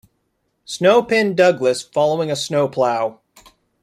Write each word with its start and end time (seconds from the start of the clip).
Snow 0.65 1.03
pinned 1.03 1.37
Douglas 1.37 1.83
following 1.83 2.31
a 2.31 2.35
"Snow 2.35 2.67
Plow". 2.67 3.19